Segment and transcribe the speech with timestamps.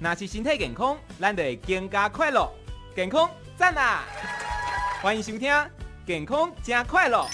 [0.00, 2.48] 那是身体健康，咱就会更加快乐。
[2.94, 4.04] 健康赞啊！
[5.02, 5.52] 欢迎收听
[6.06, 7.26] 《健康加快乐》。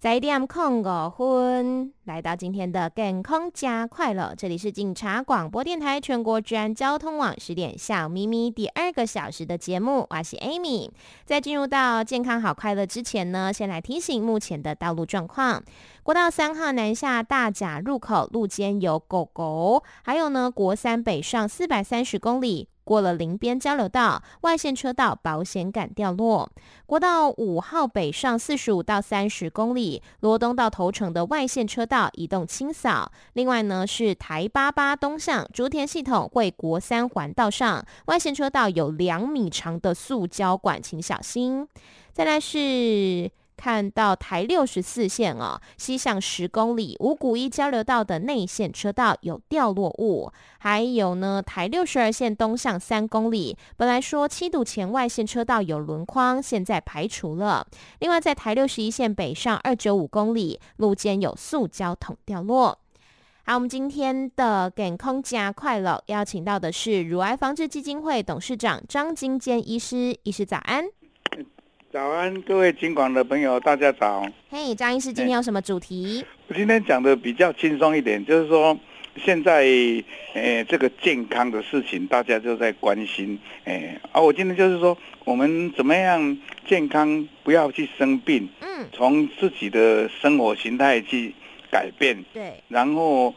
[0.00, 10.88] 在一点空五分，来到今天的健康加快乐，这里是警察广播电台全国治安交通网十点笑咪咪第二个小时的节目，我是 Amy。
[11.24, 15.60] 在进入到健康好快乐之前呢，先来提醒目前的道路状况。
[16.04, 22.68] 国道三号南下大甲入口路肩有狗狗，还有呢，国三北上四百三十公里。
[22.88, 26.50] 过了林边交流道，外线车道保险杆掉落。
[26.86, 33.12] 国道五号北上四十五到三十公里，罗东到头城的外线车道移动清扫。
[33.34, 41.68] 另外呢，是台八八东向竹田系统会国三环道上，外线车道有两米长的塑胶管，请小心。
[42.14, 43.30] 再来是。
[43.58, 57.66] 看到台六十四线哦，西向十公里五股一交流道的内线车道有掉落物，还有呢，台六十二线东向三公里，本来说七堵前外线车道有轮框，现在排除了。
[57.98, 62.78] 另外，在台六十一线北上二九五公里路肩有塑胶桶掉落。
[63.44, 70.84] 好，我们今天的健康加快乐邀请到的是乳癌防治基金会董事长张金坚医师，医师早安。
[71.90, 74.26] 早安，各位警广的朋友，大家早。
[74.50, 76.22] 嘿，张医师，今天有什么主题？
[76.46, 78.78] 我今天讲的比较轻松一点，就是说，
[79.16, 83.38] 现在诶、呃，这个健康的事情，大家就在关心。
[83.64, 86.36] 诶，啊，我今天就是说，我们怎么样
[86.66, 88.46] 健康，不要去生病。
[88.60, 88.86] 嗯。
[88.92, 91.34] 从自己的生活形态去
[91.70, 92.22] 改变。
[92.34, 92.52] 对。
[92.68, 93.34] 然后。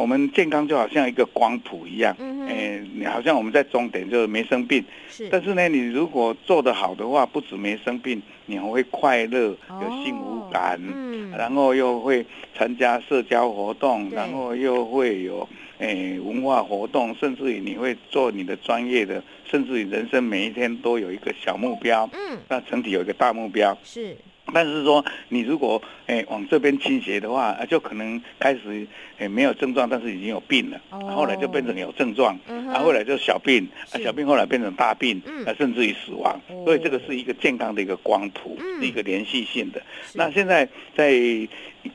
[0.00, 5.28] 我们健康就好像一个光谱一样，嗯嗯，你好像我们在终点就是没生病，是。
[5.30, 12.24] 但是呢，你如果做得好的话，不止没生病，你还会快乐，哦、有幸福感，嗯，然后又会
[12.56, 24.16] 参加社交活动，然后又会有诶文化活动，甚至于你会做你的专业的，甚至于人生每一天都有一个小目标，嗯，那整体有一个大目标，是。
[24.52, 28.86] 但是说，你如果哎、欸、往这边倾斜的话，就可能开始
[29.18, 30.80] 哎、欸、没有症状，但是已经有病了。
[30.90, 31.02] Oh.
[31.14, 32.82] 后来就变成有症状，然、uh -huh.
[32.82, 36.40] 后来就小病，啊小病后来变成大病，啊甚至于死亡。
[36.48, 36.64] Oh.
[36.64, 38.80] 所以这个是一个健康的一个光谱，oh.
[38.80, 39.82] 是一个连续性的。
[40.14, 41.12] 那现在在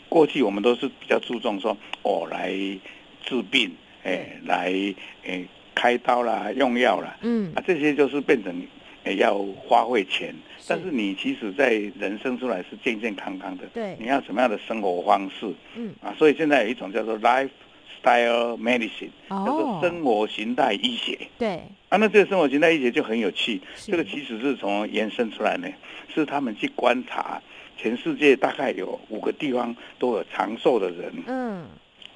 [0.09, 2.51] 过去我们都是比较注重说，哦来
[3.25, 3.71] 治病，
[4.03, 4.55] 哎、欸、来
[5.23, 8.55] 哎、欸、开刀啦，用药啦，嗯啊这些就是变成。
[9.05, 10.33] 也要花费钱，
[10.67, 13.65] 但是你其实，在人生出来是健健康康的。
[13.71, 15.53] 对，你要什么样的生活方式？
[15.75, 21.15] 嗯啊，所以现在有一种叫做 lifestyle medicine，叫做生活形态医学。
[21.37, 23.61] 对啊，那这个生活形态医学就很有趣。
[23.77, 25.67] 这个其实是从延伸出来呢，
[26.11, 27.39] 是他们去观察
[27.77, 31.13] 全世界大概有五个地方都有长寿的人。
[31.27, 31.67] 嗯，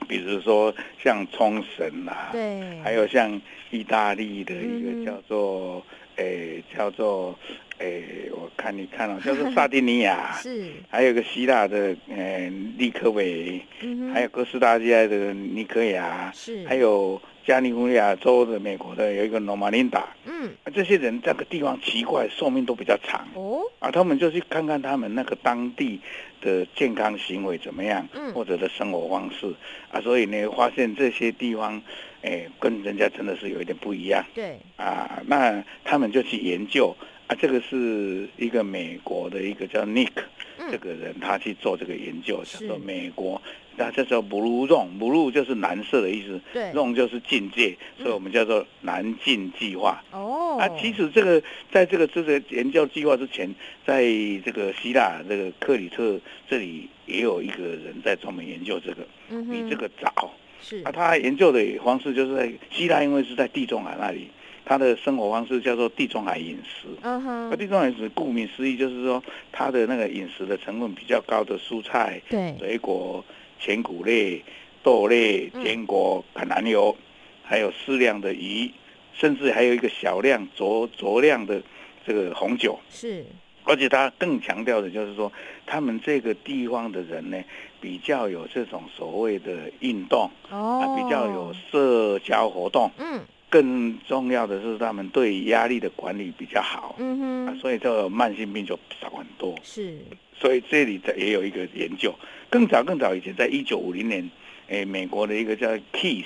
[0.07, 0.73] 比如说
[1.03, 3.39] 像冲绳啦，对，还有像
[3.69, 5.85] 意大利的一个叫做。
[6.19, 7.33] 诶、欸，叫做
[7.77, 26.01] 诶、欸，我看你看了、喔，叫做萨丁尼亚， 是，还有个希腊的，诶、欸，利科维、嗯，还有哥斯达黎加的尼科亚，是，还有加利福尼亚州的美国的有一个罗马琳达，嗯，这些人这个地方奇怪，寿命都比较长，哦，啊，他们就去看看他们那个当地
[26.41, 29.47] 的健康行为怎么样，嗯，或者的生活方式，
[29.89, 31.81] 啊，所以呢，发现这些地方。
[32.21, 34.23] 哎、欸，跟人家真的是有一点不一样。
[34.33, 34.57] 对。
[34.77, 36.95] 啊，那他们就去研究
[37.27, 40.11] 啊，这个是一个美国的一个叫 Nick、
[40.57, 43.41] 嗯、这个人，他去做这个研究，叫做美国，
[43.77, 50.03] 那这叫 Blue Zone，Blue 就是蓝色的意思，对，Zone 就是境界，所以我们叫做蓝境计划。
[50.11, 51.41] 哦、嗯，啊，其实这个
[51.71, 53.49] 在这个这个研究计划之前，
[53.85, 54.03] 在
[54.43, 56.19] 这个希腊这个克里特
[56.49, 60.33] 这里也有一个人在专门研究这个，嗯、比这个早。
[60.61, 64.29] 是啊，他研究的方式就是在希腊，因为是在地中海那里，
[64.65, 66.87] 他的生活方式叫做地中海饮食。
[67.01, 73.23] 嗯哼，地中海饮食顾名思义就是说，他的那个饮食的成分比较高的蔬菜、对水果、
[73.59, 74.43] 全谷类、
[74.83, 76.95] 豆类、坚果、橄榄油，
[77.43, 78.71] 还有适量的鱼，
[79.13, 81.61] 甚至还有一个小量酌酌量的
[82.05, 82.79] 这个红酒。
[82.89, 83.25] 是。
[83.65, 85.31] 而且他更强调的就是说，
[85.67, 87.37] 他们这个地方的人呢，
[87.81, 99.97] 比较有这种所谓的运动，哦，啊，比较有社交活动，嗯，更重要的是他们对压力的管理比较好，嗯哼，啊，所以这个慢性病就少很多，是，
[100.37, 102.13] 所以这里也有一个研究，
[102.49, 104.29] 更早更早以前，在一九五零年，
[104.67, 106.25] 诶，美国的一个叫 Keys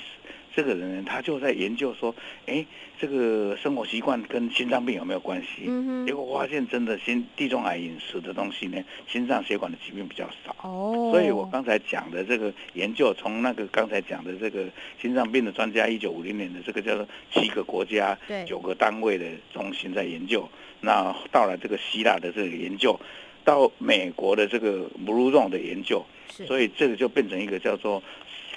[0.54, 2.14] 这个人他就在研究说，
[2.46, 2.64] 哎，
[2.98, 5.64] 这个生活习惯跟心脏病有没有关系？
[5.66, 10.54] 嗯、结果发现真的心地中海饮食的东西呢，心脏血管的疾病比较少。
[10.62, 14.66] 哦，所以我刚才讲的这个研究，从那个刚才讲的这个
[15.02, 18.16] 心脏病的专家，一九五零年的这个叫做七个国家、
[18.46, 20.48] 九个单位的中心在研究，
[20.80, 22.98] 那到了这个希腊的这个研究，
[23.44, 28.00] 到美国的这个 Blue Zone 的研究，所以这个就变成一个叫做。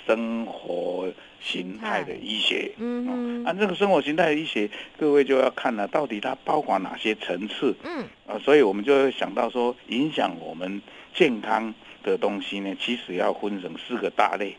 [0.07, 1.11] 生活
[1.41, 10.81] 形态的医学，嗯，按这个生活形态的医学，各位就要看了，到底它包括哪些层次，嗯，啊，所以我们就会想到说，影响我们
[11.13, 11.73] 健康
[12.03, 14.55] 的东西呢，其实要分成四个大类。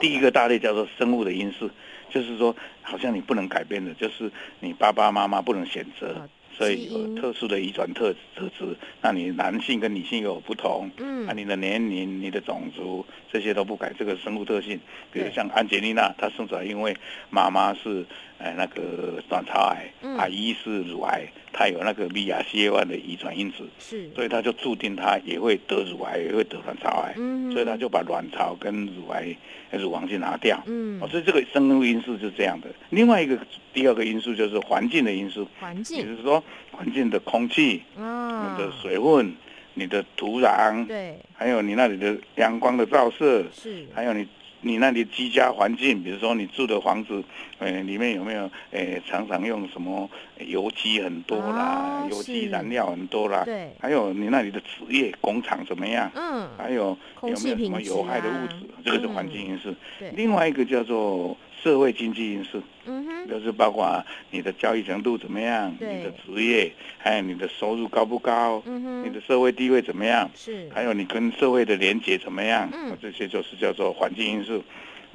[0.00, 1.70] 第一个大类叫做生物的因素，
[2.10, 6.28] 就是说，好像你不能改变的，就是你爸爸妈妈不能选择。
[6.58, 14.80] 所以有特殊的遗传特特质，那你男性跟女性有不同，嗯，啊，你的年龄、你的种族这些都不改，这个生物特性，
[15.12, 16.96] 比如像安吉丽娜，她生出来因为
[17.30, 18.04] 妈妈是。
[18.38, 29.36] 哎，那个卵巢癌，啊，一是乳癌，它有那个 BRCA1 的遗传因子，是，所以它就注定它也会得乳癌，也会得卵巢癌，嗯，所以它就把卵巢跟乳癌、
[29.72, 32.68] 乳房去拿掉，嗯，哦所以这个生物因素是这样的。
[32.90, 33.36] 另外一个
[33.74, 39.34] 第二个因素就是环境的因素，环境，就是说环境的空气，啊，你的水分，
[39.74, 44.24] 你的土壤，对，还有你那里的阳光的照射，是，还有你。
[44.60, 47.22] 你那里居家环境，比如说你住的房子，
[47.58, 50.08] 呃，里面有没有，呃，常常用什么
[50.38, 56.10] 油漆很多啦，哦、油漆燃料很多啦，对，还有你那里的职业工厂怎么样？
[56.14, 58.54] 嗯，还有有没有什么有害的物质？
[58.74, 59.74] 啊、这个是环境因素。
[60.00, 61.36] 嗯，另外一个叫做。
[61.62, 74.62] 社会经济因素，嗯哼，就是包括你的教育程度怎么样，你的职业，还有你的收入高不高，嗯哼，你的社会地位怎么样，是，还有你跟社会的连结怎么样，嗯，这些就是叫做环境因素。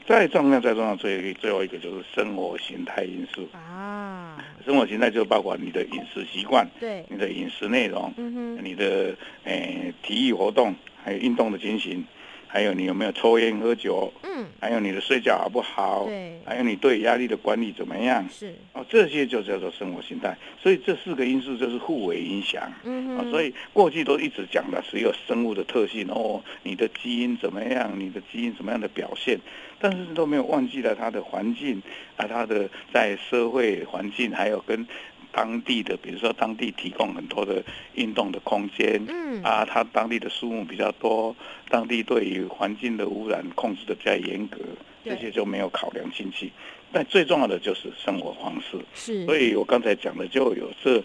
[0.06, 3.48] 再重要，再重要，最最后一个就是生活形态因素。
[3.54, 4.38] 啊。
[4.66, 12.06] 生活形态就包括你的饮食习惯，对，你的饮食内容，嗯哼，你的诶、呃、体育活动，还有运动的情形。
[12.54, 14.14] 还有你有没有抽烟喝酒？
[14.22, 16.06] 嗯，还有你的睡觉好不好？
[16.06, 18.24] 对，还有你对压力的管理怎么样？
[18.30, 20.38] 是哦，这些就叫做生活形态。
[20.62, 22.72] 所以这四个因素就是互为影响。
[22.84, 27.92] 嗯哼，所以过去都一直讲的只有生物的特性哦，你的基因怎么样？
[28.00, 29.40] 你的基因怎么样的表现？
[29.80, 31.82] 但是都没有忘记了它的环境
[32.18, 34.88] 啊，它的在社会环境，还有跟。
[35.34, 37.62] 当地的，比如说当地提供很多的
[37.96, 41.36] 运动的空间，嗯啊，它当地的树木比较多，
[41.70, 44.60] 当地对于环境的污染控制的比较严格，
[45.04, 46.52] 这些就没有考量进去。
[46.92, 49.26] 但最重要的就是生活方式，是。
[49.26, 50.98] 所以我刚才讲的就有这，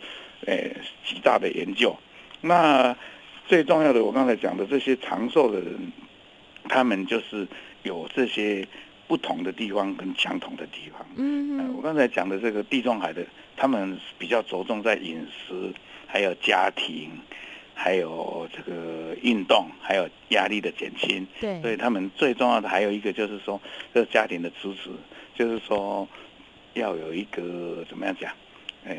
[0.47, 1.97] 诶、欸、几大的研究。
[2.43, 2.95] 那
[3.47, 5.93] 最重要的，我刚才讲的这些长寿的人，
[6.69, 7.49] 他们就是
[7.83, 8.69] 有这些。
[9.09, 13.25] 不同的地方跟相同的地方，嗯、呃，我刚才讲的这个地中海的，
[13.59, 15.75] 他们比较着重在饮食，
[16.07, 17.11] 还有家庭，
[17.75, 21.27] 还有这个运动，还有压力的减轻。
[21.41, 23.61] 对，所以他们最重要的还有一个就是说，
[23.93, 24.91] 这是家庭的支持，
[25.35, 26.07] 就是说
[26.75, 28.33] 要有一个怎么样讲，
[28.87, 28.97] 哎，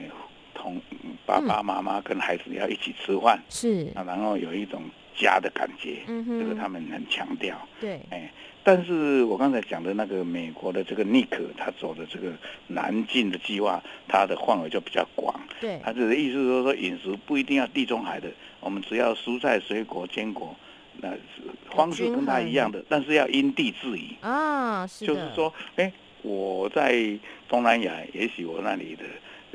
[0.54, 0.80] 同
[1.26, 4.84] 爸爸妈妈跟孩子要一起吃饭，是、啊，然后有一种
[5.16, 7.56] 家的感觉，嗯哼，这个他们很强调。
[7.80, 8.32] 对，哎。
[8.62, 12.32] 但是我刚才讲的那个美国的这个尼克，他走的这个
[12.68, 15.34] 南进的计划，它的范围就比较广。
[15.62, 18.30] 对，他的意思是说，饮食不一定要地中海的，
[18.60, 20.56] 我们只要蔬菜、水果、坚果，
[20.98, 21.10] 那
[21.74, 24.86] 方式跟他一样的，但是要因地制宜啊。
[24.86, 26.96] 是就是说，哎，我在
[27.48, 29.04] 东南亚，也许我那里的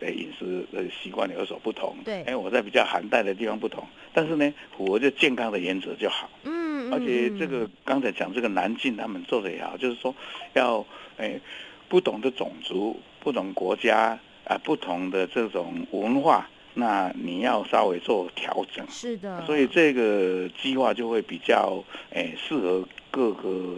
[0.01, 1.97] 呃饮食呃习惯有所不同。
[2.05, 6.29] 对，哎，我在比较寒带的地方不同，但是呢，符合就健康的原则就好。
[6.45, 6.93] 嗯。
[6.93, 10.15] 而且这个刚才讲这个南进他们做的也好，就是说
[10.53, 10.85] 要
[11.17, 11.41] 哎
[11.89, 18.87] 不同的种族、不同国家啊、不同的这种文化，那你要稍微做调整。
[18.91, 19.45] 是的。
[19.47, 23.77] 所以这个计划就会比较诶适合各个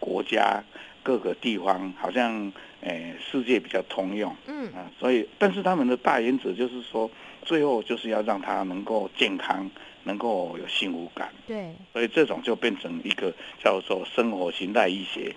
[0.00, 0.60] 国家、
[1.02, 4.34] 各个地方，好像诶世界比较通用。
[4.46, 7.10] 嗯啊，所以但是他们的大原则就是说，
[7.44, 9.70] 最后就是要让他能够健康。
[10.04, 13.32] 能够有幸福感，对，所以这种就变成一个
[13.62, 15.32] 叫做生活形态医学。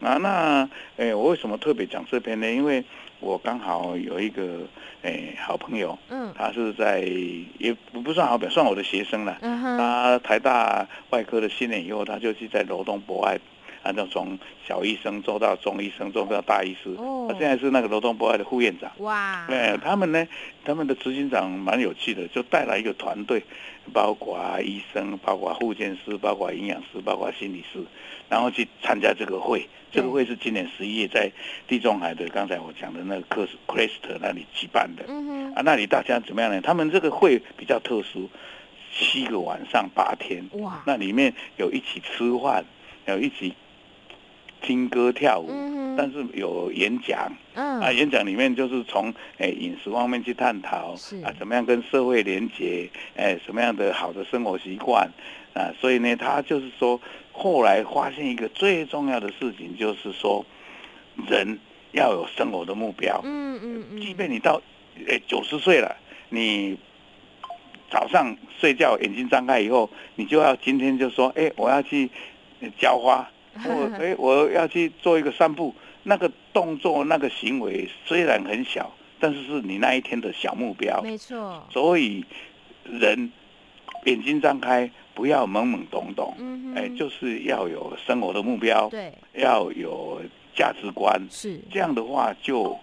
[0.00, 2.48] 啊，那，诶，我为什么特别讲这篇呢？
[2.48, 2.84] 因为
[3.18, 4.60] 我刚好有一个
[5.02, 7.00] 诶好朋友，嗯，他是在
[7.58, 9.36] 也不算好朋友，算我的学生了。
[9.40, 13.36] 嗯哼，他台大外科的训练以后，他就去在罗东博爱
[13.84, 14.36] 啊，就从
[14.66, 16.90] 小医生做到中医生，做到大医师。
[16.98, 18.90] 哦，他现在是那个罗东博爱的副院长。
[18.98, 20.26] 哇，对，他们呢，
[20.64, 23.42] 他们的执行长蛮有趣的，就带来一个团队，
[23.92, 27.84] 包括医生，包括护健师，包括营养师，包括心理师，
[28.28, 29.68] 然后去参加这个会。
[29.92, 31.30] 这个会是今年十一月在
[31.68, 35.04] 地中海的刚才我讲的那个克斯克里斯特那里举办的。
[35.06, 36.60] 嗯哼，啊，那里大家怎么样呢？
[36.60, 38.28] 他们这个会比较特殊，
[38.92, 40.44] 七个晚上八天。
[40.54, 42.64] 哇，那里面有一起吃饭，
[43.06, 43.54] 有一起
[44.64, 47.30] 听歌跳舞，嗯、但是有演讲。
[47.54, 55.08] 嗯，啊，演讲里面就是从诶、欸、饮食方面去探讨，啊，怎么样跟社会连接，诶、欸，什么样的好的生活习惯。
[55.52, 60.44] 啊，所以呢，他就是说，后来发现一个最重要的事情，就是说，
[61.28, 61.56] 人
[61.92, 63.20] 要有生活的目标。
[63.22, 64.00] 嗯嗯嗯。
[64.00, 64.60] 即便你到
[65.06, 65.94] 诶九十岁了，
[66.28, 66.76] 你
[67.88, 72.10] 早上睡觉眼睛张开以后，你就要今天就说，哎，我要去
[72.76, 73.30] 浇花，
[73.62, 75.74] 或 哎我要去做一个散步。
[76.02, 81.00] 那个动作、那个行为虽然很小，但是是你那一天的小目标。
[81.02, 81.66] 没错。
[81.70, 82.24] 所以
[82.84, 83.32] 人
[84.04, 84.90] 眼睛张开。
[85.16, 90.20] 不要懵懵懂懂，嗯、哎，就是要有生活的目标，对，要有
[90.56, 91.60] 价值观，是。
[91.70, 92.76] 这样的话就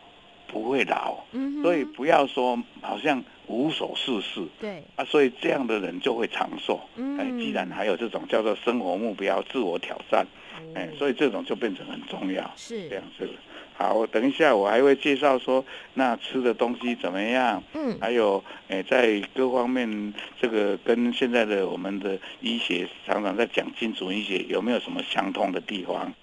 [0.47, 4.81] 不会老，嗯，所以不要说好像无所事事，对。
[4.95, 10.25] 啊，所以这样的人就会长寿，嗯，哎，既然还有这种叫做生活目标、自我挑战，
[10.73, 13.29] 哎，所以这种就变成很重要，是这样子。
[13.73, 15.65] 好，我等一下我还会介绍说，
[15.95, 17.63] 那吃的东西怎么样？
[17.73, 26.13] 嗯，还有，哎、欸，在各方面，这个跟现在的我们的医学常常在讲精准医学，有没有什么相通的地方？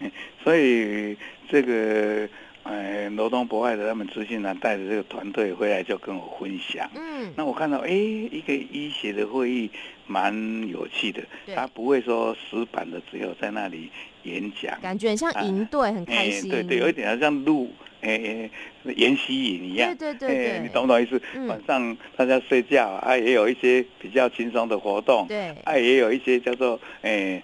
[0.00, 1.16] 欸、所以
[1.48, 2.28] 这个。
[2.72, 6.90] 哎，罗东博爱的他们资讯长带着这个团队回来就跟我分享。
[6.94, 9.70] 嗯，那我看到哎，一个医学的会议
[10.06, 10.32] 蛮
[10.68, 11.22] 有趣的。
[11.54, 13.90] 他不会说死板的，只有在那里
[14.22, 16.50] 演讲，感觉很像营队，啊、很开心。
[16.50, 18.50] 对对，有一点好像录哎
[18.96, 19.94] 研习营一样。
[19.94, 21.20] 对对对，对，你懂不懂意思？
[21.34, 25.26] 嗯、晚上大家睡觉啊，也有一些比较轻松的活动。
[25.28, 27.42] 对，啊，也有一些叫做哎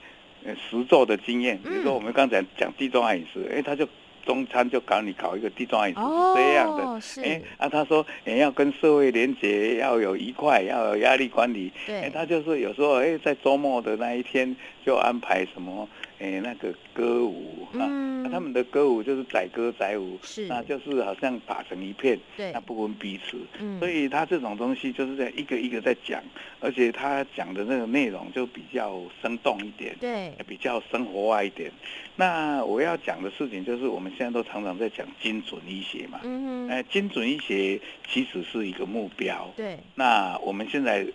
[0.71, 1.59] 实作的经验。
[1.59, 3.87] 比如说我们刚才讲地中海饮食，哎，他就。
[4.29, 6.83] 中餐就搞你搞一个地中海饮食是这样的，
[7.23, 14.55] 哎、啊，他说，哎，要跟社会连接，要有愉快，要有压力管理，对，欸、他就是有时候，哎、欸，在周末的那一天
[14.85, 15.89] 就安排什么。
[16.19, 26.21] 哎，那个歌舞啊，嗯、啊，他们的歌舞就是载歌载舞，是，那就是好像打成一片，对，那不分彼此，嗯，所以他这种东西就是在一个一个在讲，
[26.59, 31.71] 而且他讲的那个内容就比较生动一点，对，比较生活化一点。
[32.17, 41.07] 那我要讲的事情就是，我们现在都常常在讲精准医学嘛，嗯哼，哎，精准医学其实是一个目标，对，那我们现在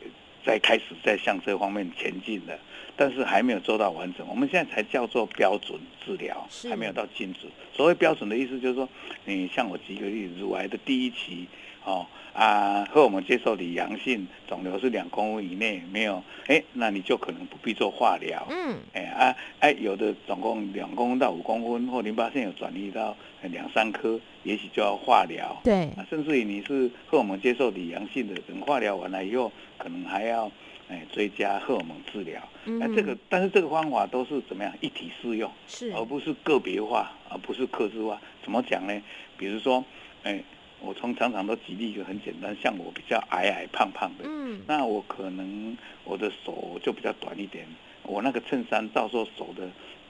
[0.45, 2.57] 在开始在向这方面前进了。
[2.95, 7.51] 但是还没有做到完整，我们现在才叫做标准治疗，还没有到精准。
[7.73, 8.87] 所谓标准的意思就是说，
[9.25, 11.47] 你像我举个例子，乳癌的第一期，
[11.83, 18.45] 哦啊，和我们接受你阳性，肿瘤是两公分以内，没有，哎，那你就可能不必做化疗。
[18.51, 25.59] 嗯，哎啊哎，有的总共两公分到五公分，或淋巴腺有转移到两三颗，也许就要化疗。
[25.63, 30.51] 对，甚至于你是和我们接受你阳性的，等化疗完了以后，可能还要。
[30.89, 38.21] 哎，追加荷尔蒙治疗，那、嗯、这个，但是这个方法都是怎么样一体适用，是，而不是个别化，而不是克制化。
[38.43, 39.01] 怎么讲呢？
[39.37, 39.83] 比如说，
[40.23, 40.43] 哎，
[40.81, 47.65] 我从常常都举例一个很简单，像我比较矮矮胖胖的，嗯，那我可能我的手就比较短一点，
[48.03, 49.69] 我那个衬衫到时候手的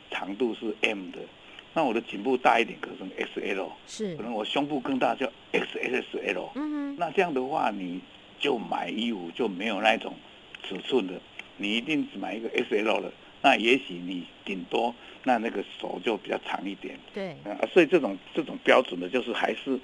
[0.10, 1.20] 长度是 M 的，
[1.74, 8.02] 那我的颈部大一点，可能 XL，是，可能我胸部更大叫 XSL，嗯，那这样的话，你
[8.40, 10.14] 就买衣服就没有那种。
[10.68, 11.14] 尺寸的，
[11.58, 14.94] 你一定只买一个 S L 的，那也许你顶多
[15.24, 16.98] 那那个手就比较长一点。
[17.14, 19.80] 对，啊，所以这种这种标准的，就是还是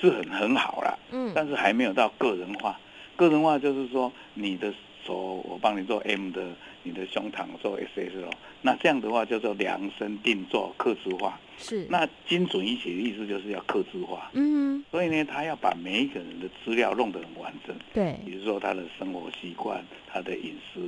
[0.00, 0.98] 是很很好啦。
[1.10, 2.78] 嗯，但是还没有到个人化。
[3.16, 4.74] 个人化就是说，你的
[5.06, 6.48] 手我帮你做 M 的，
[6.82, 8.30] 你的胸膛做 S S L，
[8.62, 11.38] 那这样的话叫做量身定做、客制化。
[11.58, 20.80] 是，那精准医学的意思就是要克制化，嗯，所以呢，他要把每一个人的资料弄得很完整，对，比如说他的生活习惯、他的饮食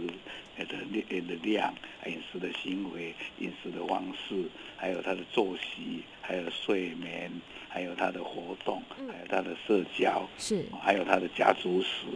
[0.59, 0.65] 的
[1.21, 1.73] 的量、
[2.07, 4.35] 饮食的行为、饮食的方式，
[4.77, 7.31] 还有他的作息，还有睡眠，
[7.69, 12.07] 还有他的活动，还有他的社交，是，还有他的家族史，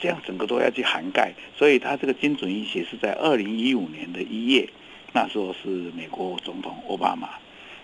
[0.00, 1.32] 这样整个都要去涵盖。
[1.56, 4.68] 所以他这个精准医学是在二零一五年的一月，
[5.12, 7.30] 那时候是美国总统奥巴马。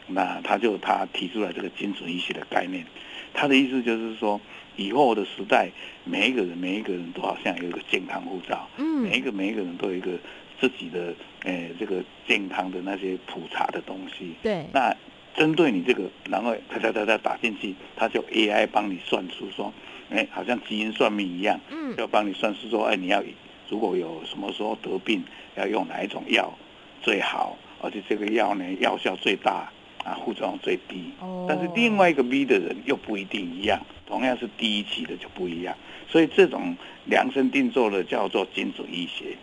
[0.06, 2.84] 那他就他提出来这个精准医学的概念，
[3.32, 4.40] 他的意思就是说，
[4.76, 5.70] 以后的时代，
[6.04, 10.12] 每一个人每一个人都好像有一个健康护照，嗯，每一个每一个人都有一个
[10.60, 14.34] 自己的诶、呃、这个健康的那些普查的东西。
[14.42, 14.66] 对。
[14.72, 14.94] 那
[15.34, 19.72] 针对你这个，然后他他他他打进去，他就 AI 帮你算出说，
[20.10, 23.20] 哎，好像基因算命一样，嗯，要帮你算出说，哎，你要
[23.68, 25.24] 如果有什么时候得病，
[25.56, 26.56] 要用哪一种药
[27.02, 29.72] 最好，而且这个药呢药效最大，
[30.04, 31.10] 啊，副作用最低。
[31.20, 31.46] 哦。
[31.48, 35.74] 但是另外一个 B 的人又不一定一样，同样是第一期的就不一样，
[36.08, 39.36] 所以这种量身定做的叫做精准医学。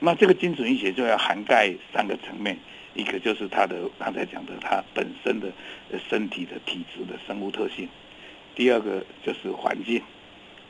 [0.00, 2.58] 那这个精准医学就要涵盖三个层面。
[2.94, 5.52] 一个就是他的刚才讲的他本身的
[6.08, 7.88] 身体的体质的生物特性，
[8.56, 10.02] 第二个就是环境，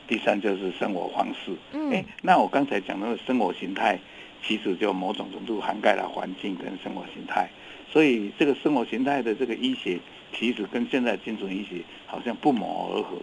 [0.07, 1.51] 第三就是生活方式。
[1.73, 3.97] 嗯，哎，那我刚才讲的生活形态，
[4.43, 7.49] 其实就某种程度涵盖了环境跟生活形态，
[7.91, 9.99] 所以这个生活形态的这个医学，
[10.33, 13.17] 其实跟现在精准医学好像不谋而合。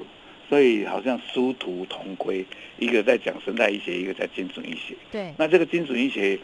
[0.49, 2.47] 所以好像殊途同归，
[2.79, 4.95] 一个在讲生态医学，一个在精准医学。
[5.11, 5.35] 对。
[5.37, 6.39] 那这个精准医学，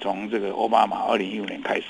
[0.00, 1.84] 从这个奥巴马二零一五年开始，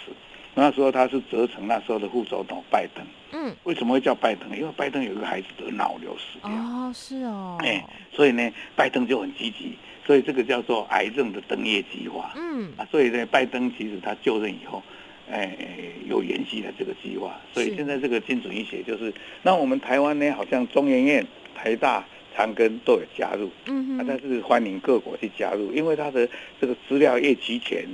[0.54, 3.04] 那时候他是责成那时候的副总统拜登。
[3.32, 3.54] 嗯。
[3.64, 4.48] 为什么会叫拜登？
[4.56, 6.50] 因为拜登有一个孩子得脑瘤死掉。
[6.50, 7.58] 哦，是哦。
[7.60, 9.76] 哎，所以呢，拜登就很积极，
[10.06, 12.32] 所以这个叫做癌症的登月计划。
[12.34, 12.72] 嗯。
[12.78, 14.82] 啊，所以呢，拜登其实他就任以后，
[15.30, 15.56] 哎，
[16.08, 17.40] 有延续的这个计划。
[17.52, 21.26] 所以现在这个精准医学就是，那我们台湾呢，好像中研院。
[21.60, 22.06] 台大、
[22.36, 26.28] 长庚都有加入，嗯，但是欢迎各国去加入，因为它的
[26.60, 27.84] 这个资料越齐全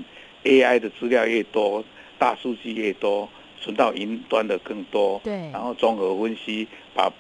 [0.45, 1.83] ，AI 的资料越多，
[2.19, 3.27] 大数据越多，
[3.59, 7.11] 存到云端的更多，对，然后综合分析，把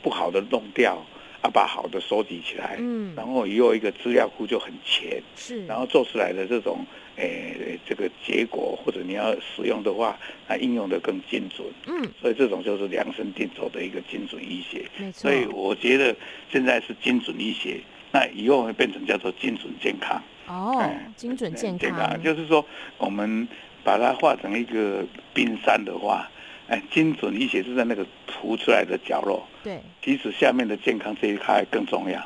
[0.00, 1.04] 不好的弄掉。
[1.42, 6.84] 啊，把好的收集起来，嗯，然后以后一个资料库就很全，是，然后做出来的这种，
[7.16, 15.22] 诶、欸，这个结果或者你要使用的话，它应用的更精准，嗯，所以这种就是量身定做的一个精准医学，没错。
[15.22, 16.14] 所以我觉得
[16.52, 17.80] 现在是精准医学，
[18.12, 20.22] 那以后会变成叫做精准健康。
[20.46, 22.62] 哦，嗯、精准健康，健康就是说
[22.98, 23.48] 我们
[23.82, 26.30] 把它化成一个冰山的话。
[26.70, 32.24] 哎，精准医学是在那个凸出来的角落，对，其实下面的健康这一块更重要。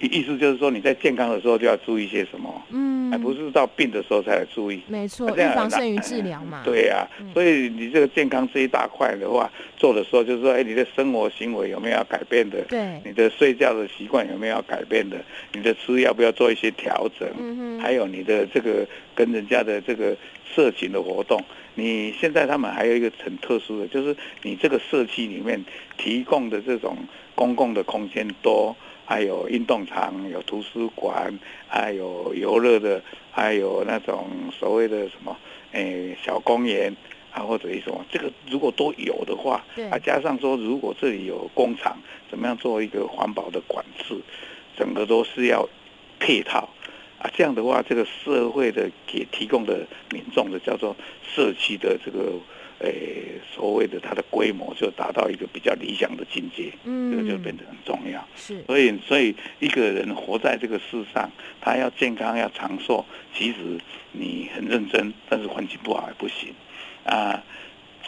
[0.00, 4.80] 意思就是说，你在健康的时候就要注意些什么，嗯，而不是到病的时候才来注意。
[4.86, 6.62] 没错，预防胜于治疗嘛。
[6.66, 12.62] 对呀、啊，嗯、所以你这个健康这一大块的话，做的时候就是说，哎，你的生活行为有没有要改变的？
[12.68, 15.16] 对，你的睡觉的习惯有没有要改变的？
[15.52, 17.28] 你的吃要不要做一些调整？
[17.36, 21.42] 嗯哼，还有你的这个跟人家的这个社群的活动，
[21.78, 25.64] 你现在他们还有一个很特殊的，就是你这个社区里面
[25.96, 26.96] 提供的这种
[27.36, 28.74] 公共的空间多。
[29.10, 31.32] 还有运动场，有图书馆，
[31.66, 35.34] 还有游乐的，还有那种所谓的什么，
[35.72, 36.94] 诶，小公园
[37.32, 41.96] 啊，或者一种，这个如果都有的话，对啊，加上说如果这里有工厂，
[42.30, 44.14] 怎么样做一个环保的管制，
[44.76, 45.66] 整个都是要
[46.20, 46.68] 配套
[47.18, 52.32] 啊，这样的话，这个社会的给提供的民众的叫做社区的这个。
[52.80, 58.24] 诶，所谓的它的规模就达到一个比较理想的境界，嗯，这个就变得很重要。
[58.36, 61.28] 是，所以，所以一个人活在这个世上，
[61.60, 63.04] 他要健康、要长寿，
[63.34, 63.56] 其实
[64.12, 66.54] 你很认真，但是环境不好还不行
[67.02, 67.42] 啊。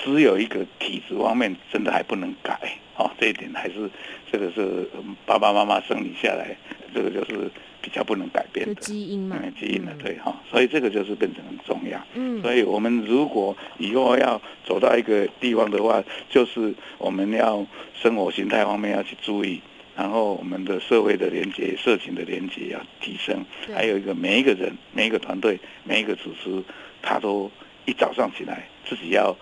[0.05, 2.57] 只有一个体质方面真的还不能改，
[2.97, 3.91] 哦，这一点还是
[4.31, 4.89] 这个是
[5.27, 6.57] 爸爸妈妈生你下来，
[6.95, 7.51] 这个就是。
[7.83, 12.01] 比较不能改变的基因嘛，基因的对哈，所以这个就是变成很重要。
[12.15, 19.61] 嗯，所以我们如果以后要走到一个地方的话，就是我们要生活形态方面要去注意，
[19.97, 26.63] 然后我们的社会的连接、社群的连接要提升，还有一个每一个人、每一个团队、每一个组织，
[27.03, 27.51] 他都
[27.87, 29.37] 一早上起来自己要。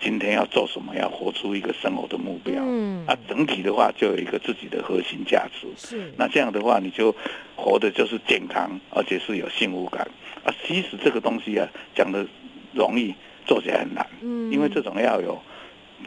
[0.00, 0.94] 今天要做什么？
[0.96, 2.54] 要活出一个生活的目标。
[2.58, 5.66] 嗯，啊，整体的话就有一个自己的核心价值。
[5.76, 7.14] 是，那这样的话，你就
[7.56, 10.06] 活的就是健康，而且是有幸福感。
[10.44, 12.26] 啊，其实这个东西啊，讲的
[12.72, 13.14] 容易，
[13.46, 14.06] 做起来很难。
[14.20, 15.40] 嗯，因为这种要有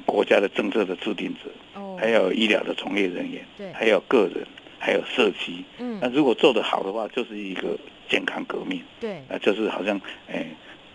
[0.05, 4.45] 国家的政策的制定者，哦，还有医疗的从业人员，对，还有个人，
[4.79, 5.63] 还有社区。
[5.77, 7.77] 嗯，那如果做得好的话，就是一个
[8.09, 8.81] 健康革命。
[8.99, 10.45] 对，啊，就是好像，哎。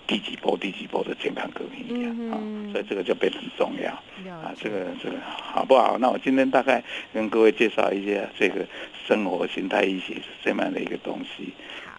[0.08, 3.92] 第几波、第几波的健康革命一样啊、嗯哦，所以这个就变得很重要
[4.32, 4.52] 啊。
[4.58, 5.96] 这个这个好不好？
[5.98, 8.66] 那我今天大概跟各位介绍一下这个
[9.06, 11.52] 生活形态医学是这么样的一个东西，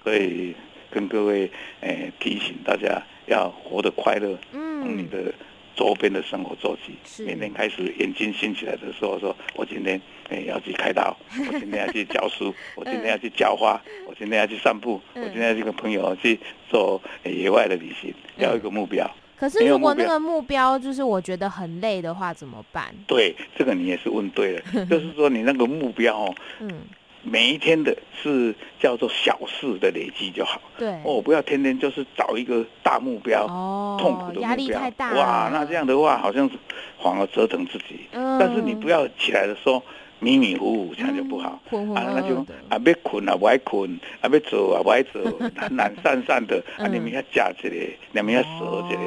[0.04, 0.54] 所以
[0.90, 1.50] 跟各位
[1.82, 5.32] 诶、呃、提醒大家要活得快乐，嗯，你的。
[5.80, 16.38] 周边的生活作息，每天开始眼睛醒起来的时候，说我今天哎要去开刀， 我今天要去教书，我今天要去浇花，我今天要去散步，我今天要去跟朋友去
[16.70, 19.10] 做野外的旅行，要一个目标。
[19.38, 22.94] 可是如果那个目标就是我觉得很累的话，怎么办？
[23.08, 24.62] 对，这个你也是问对了，
[24.92, 26.82] 就是说你那个目标哦，嗯，
[27.22, 30.62] 每一天的是叫做小事的累积就好。
[30.78, 35.14] 对，哦，不要天天就是找一个大目标，哦，痛苦的目标，压力太大。
[35.14, 36.56] 哇，那这样的话好像是
[37.04, 38.08] 反而折腾自己。
[38.14, 39.84] 嗯，但是你不要起来的时候
[40.20, 41.62] 迷迷糊糊，这样就不好。
[41.72, 45.20] 嗯、啊，那就啊，别困啊，不爱困，啊，别走啊，不爱走，
[45.56, 47.76] 懒懒散散的，啊，你们要加起来，
[48.14, 49.02] 你们要舍起来，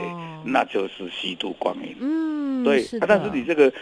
[0.45, 1.97] 那就是虚度光阴。
[1.99, 3.73] 嗯，对，啊，但是你这个。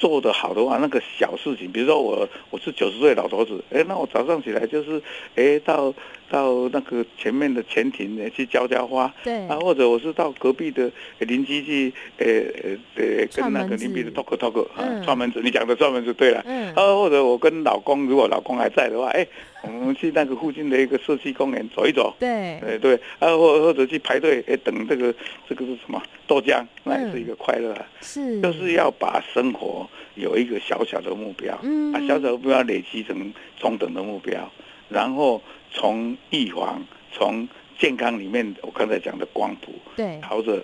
[0.00, 5.02] 做的好的话，那个小事情，比如说我我是九十岁老头子，哎，那我早上起来就是，
[5.36, 5.92] 哎，到
[6.30, 19.26] 到那个前面的前庭去浇浇花，对，啊，或者我是到隔壁的邻居去，呃呃呃，跟那个邻居的 talk talk，啊，串门子，你讲的串门子对了，嗯，啊，或者我跟老公，如果老公还在的话，哎。
[19.62, 25.14] 我们去那个附近的一个社区公园走一走，对，对对，啊，或或者去排队，哎，等这个
[25.46, 34.50] 这个是什么豆浆，那也是一个快乐啊，是，就是要把生活有一个小小的目标，嗯，把小小的目标累积成中等的目标，
[34.88, 40.62] 然后从预防，从健康里面，我刚才讲的光谱，对，朝着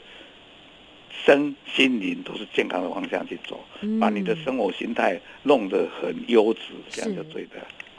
[1.25, 3.59] 身心灵都是健康的方向去走，
[4.01, 7.57] 把你的生活形态弄得很优质，这样就对的。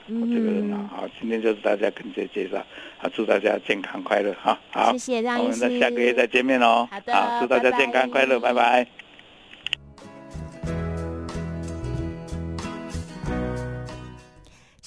[0.10, 2.66] 我这个人啊，好，今天就是大家跟这介绍，
[2.98, 8.62] 好，祝大家健康快乐，哈，好，谢谢张医师，我们在下个月再见面哦，好祝大家健康快乐，拜拜。
[8.62, 8.97] 拜拜。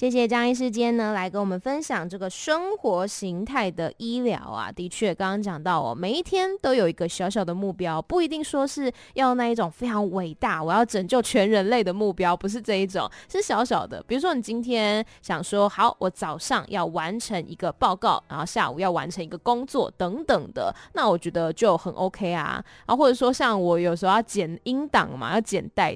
[0.01, 14.03] 谢谢张医师今天呢来跟我们分享这个生活形态的医疗啊，的确刚刚讲到哦，每一天都有一个小小的目标，不一定说是要那一种非常伟大，我要拯救全人类的目标，不是这一种，是小小的。
[14.07, 22.53] 比如说你今天想说，好，我早上要完成一个报告，然后下午要完成一个工作等等的，那我觉得就很 OK 啊。
[22.87, 25.95] 然后或者说像我有时候要剪音档嘛，要剪带